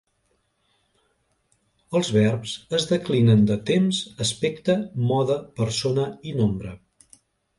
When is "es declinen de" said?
2.79-3.57